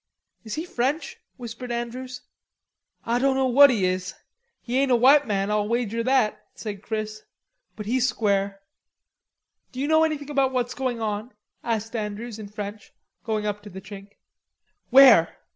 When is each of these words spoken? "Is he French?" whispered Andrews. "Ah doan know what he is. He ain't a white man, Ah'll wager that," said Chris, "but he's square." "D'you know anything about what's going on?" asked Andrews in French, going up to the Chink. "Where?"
"Is 0.43 0.55
he 0.55 0.65
French?" 0.65 1.19
whispered 1.37 1.71
Andrews. 1.71 2.21
"Ah 3.05 3.19
doan 3.19 3.35
know 3.35 3.45
what 3.45 3.69
he 3.69 3.85
is. 3.85 4.15
He 4.59 4.79
ain't 4.79 4.89
a 4.91 4.95
white 4.95 5.27
man, 5.27 5.51
Ah'll 5.51 5.67
wager 5.67 6.01
that," 6.01 6.43
said 6.55 6.81
Chris, 6.81 7.21
"but 7.75 7.85
he's 7.85 8.09
square." 8.09 8.61
"D'you 9.71 9.87
know 9.87 10.03
anything 10.03 10.31
about 10.31 10.53
what's 10.53 10.73
going 10.73 10.99
on?" 10.99 11.33
asked 11.63 11.95
Andrews 11.95 12.39
in 12.39 12.47
French, 12.47 12.93
going 13.23 13.45
up 13.45 13.61
to 13.61 13.69
the 13.69 13.79
Chink. 13.79 14.17
"Where?" 14.89 15.37